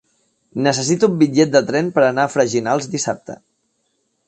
Necessito 0.67 1.09
un 1.11 1.19
bitllet 1.19 1.51
de 1.57 1.61
tren 1.67 1.93
per 1.99 2.05
anar 2.07 2.25
a 2.25 2.33
Freginals 2.39 2.91
dissabte. 2.97 3.39